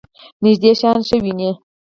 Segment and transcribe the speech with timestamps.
[0.43, 1.49] نږدې شیان ښه وینئ؟